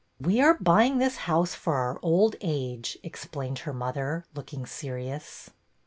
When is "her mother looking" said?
3.59-4.65